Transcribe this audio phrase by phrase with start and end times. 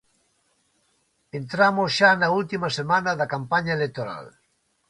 [1.39, 4.25] Entramos xa na última semana de campaña electoral.